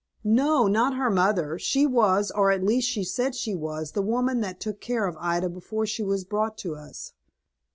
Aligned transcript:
"No, 0.23 0.65
not 0.67 0.95
her 0.95 1.11
mother. 1.11 1.59
She 1.59 1.85
was, 1.85 2.31
or 2.31 2.49
at 2.49 2.63
least 2.63 2.89
she 2.89 3.03
said 3.03 3.35
she 3.35 3.53
was, 3.53 3.91
the 3.91 4.01
woman 4.01 4.41
that 4.41 4.59
took 4.59 4.81
care 4.81 5.05
of 5.05 5.15
Ida 5.19 5.47
before 5.47 5.85
she 5.85 6.01
was 6.01 6.23
brought 6.25 6.57
to 6.57 6.73
us." 6.75 7.13